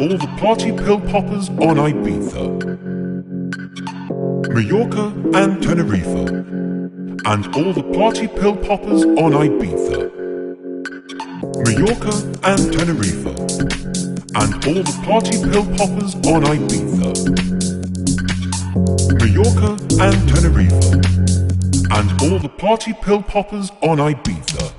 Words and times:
all 0.00 0.16
the 0.16 0.34
party 0.38 0.72
pill 0.72 0.98
poppers 0.98 1.50
on 1.50 1.76
Ibiza, 1.76 2.42
Mallorca 4.48 5.12
and 5.36 5.62
Tenerife, 5.62 6.06
and 7.26 7.54
all 7.54 7.72
the 7.74 7.82
party 7.94 8.26
pill 8.26 8.56
poppers 8.56 9.04
on 9.04 9.32
Ibiza, 9.32 10.10
Mallorca 11.66 12.14
and 12.48 12.72
Tenerife, 12.72 13.26
and 14.40 14.54
all 14.66 14.82
the 14.82 15.00
party 15.04 15.36
pill 15.44 15.66
poppers 15.76 16.14
on 16.32 16.44
Ibiza, 16.54 17.10
Mallorca 19.20 19.70
and 20.02 20.28
Tenerife, 20.30 20.82
and 21.92 22.22
all 22.22 22.38
the 22.38 22.48
party 22.56 22.94
pill 23.02 23.22
poppers 23.22 23.70
on 23.82 23.98
Ibiza. 23.98 24.69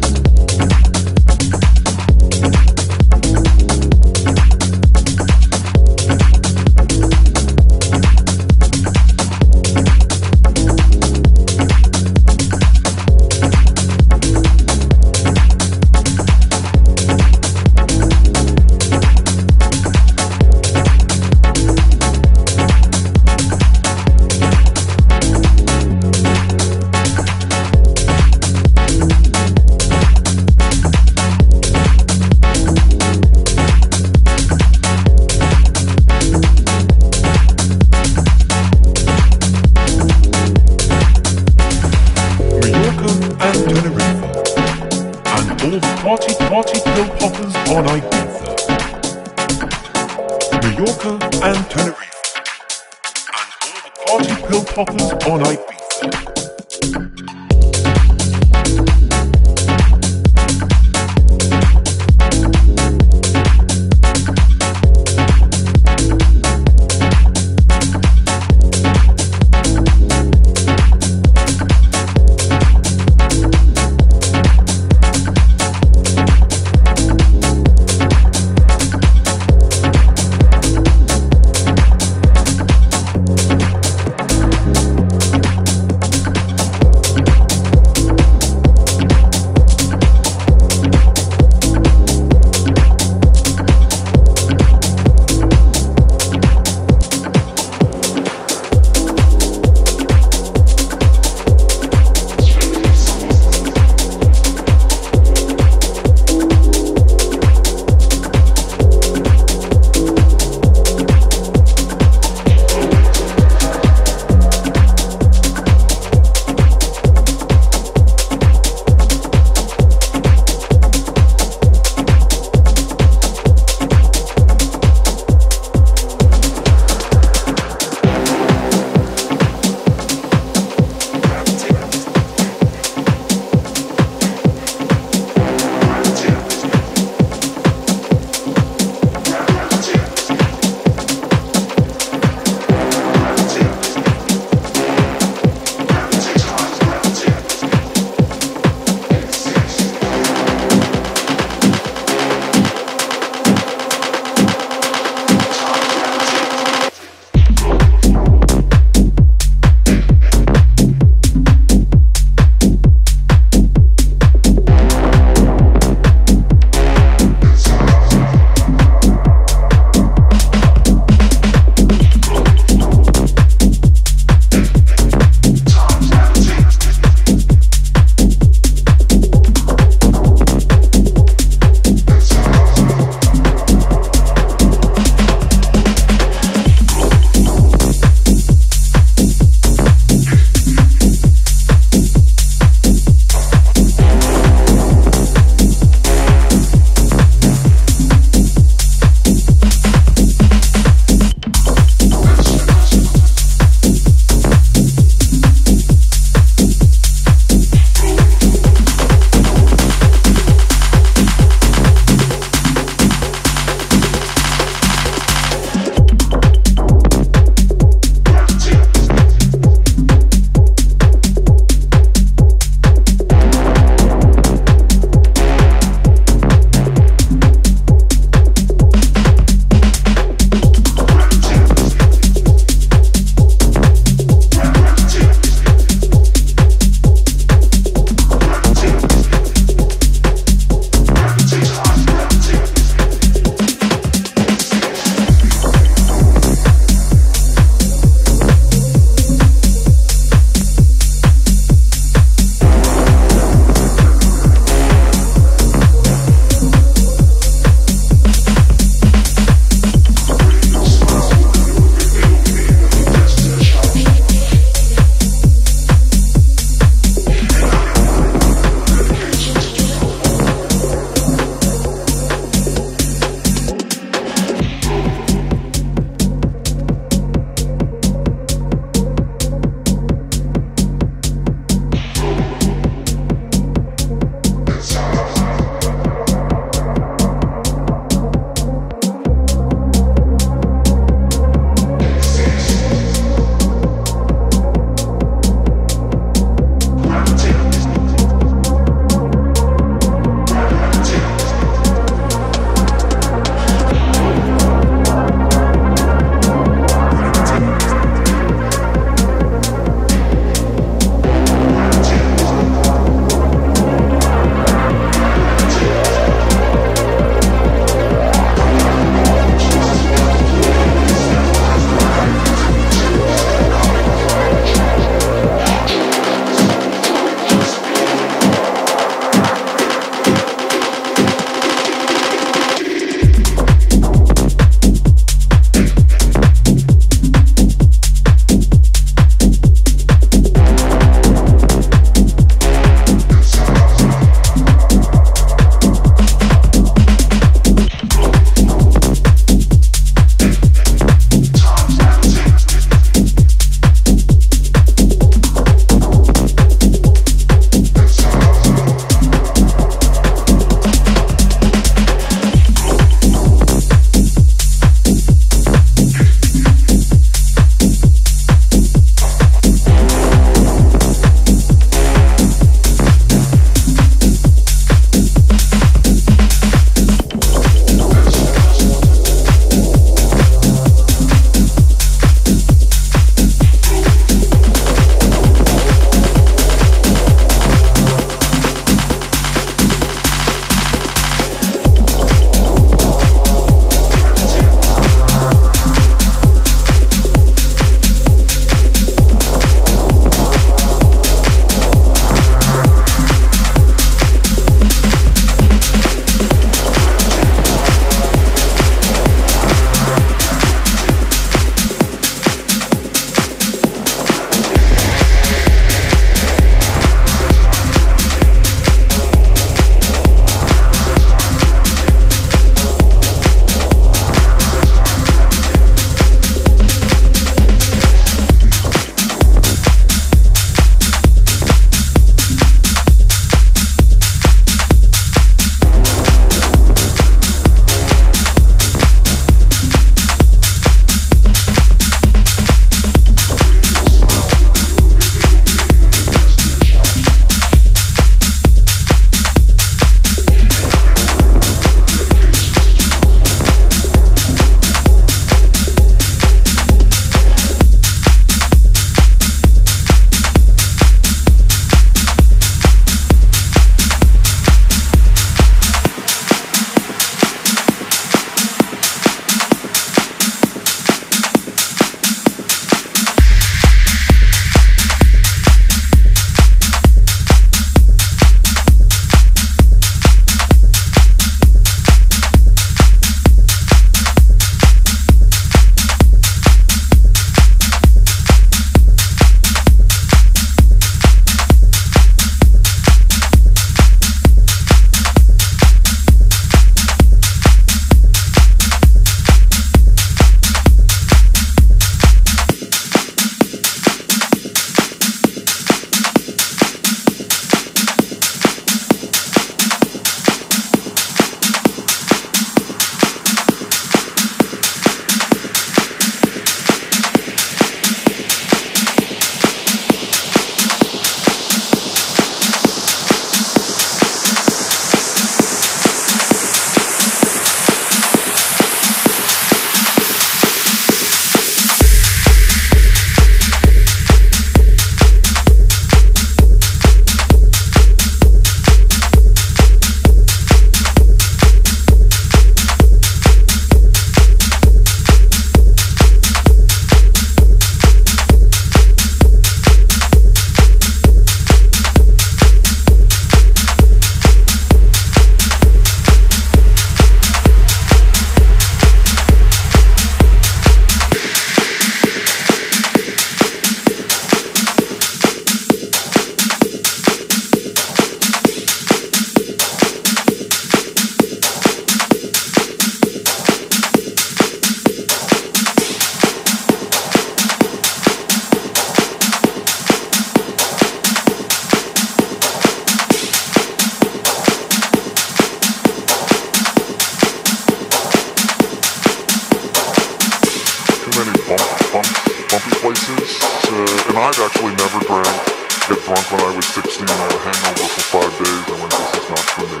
Actually 594.84 595.04
never 595.04 595.24
drank. 595.24 595.64
Get 596.08 596.20
drunk 596.24 596.44
when 596.52 596.60
I 596.60 596.76
was 596.76 596.86
16. 596.86 597.24
I 597.24 597.32
had 597.32 597.52
a 597.52 597.58
hangover 597.58 598.04
for 598.04 598.24
five 598.36 598.52
days. 598.60 598.84
I 598.84 598.96
went, 599.00 599.12
this 599.16 599.32
is 599.40 599.48
not 599.48 599.64
for 599.72 599.86
me. 599.88 600.00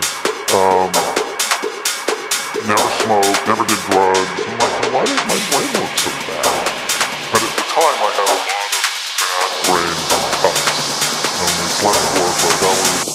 Um, 0.52 0.92
never 2.68 2.88
smoked, 3.00 3.40
never 3.48 3.64
did 3.64 3.80
drugs. 3.88 4.40
I'm 4.44 4.58
like, 4.60 4.92
why 4.92 5.04
does 5.08 5.22
my 5.24 5.38
brain 5.48 5.70
look 5.72 5.92
so 5.96 6.10
bad? 6.28 6.68
But 7.32 7.40
at 7.40 7.52
the 7.56 7.64
time, 7.64 7.96
I 7.96 8.10
had 8.12 8.28
a 8.28 8.36
lot 8.36 8.52
of 8.52 8.68
bad 9.24 9.52
brain 9.64 9.96
cuts. 10.44 10.76
And 11.40 11.52
we 11.56 11.66
slept 11.80 12.04
for, 12.12 12.28
but 12.28 12.54
that 12.60 12.76
was 12.76 13.13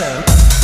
kaleidoscope, 0.00 0.59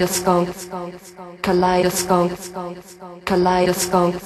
kaleidoscope, 0.00 0.50
kaleidoscope, 1.42 2.34
kaleidoscope. 3.24 4.16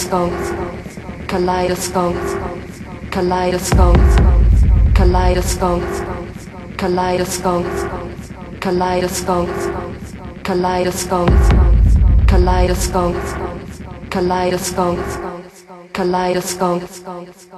Kaleidoscope, 0.00 0.34
kaleidoscope, 1.26 2.18
kaleidoscope, 3.10 4.00
kaleidoscope, 4.94 5.86
kaleidoscope, 6.76 7.68
kaleidoscope, 8.60 9.52
kaleidoscope, 10.42 11.36
kaleidoscope, 12.30 13.20
kaleidoscope, 14.10 15.02
kaleidoscope. 15.92 17.49